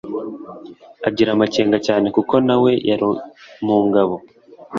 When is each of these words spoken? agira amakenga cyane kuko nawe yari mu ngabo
agira 1.07 1.29
amakenga 1.33 1.77
cyane 1.87 2.05
kuko 2.15 2.33
nawe 2.47 2.71
yari 2.89 3.07
mu 3.65 3.77
ngabo 3.87 4.15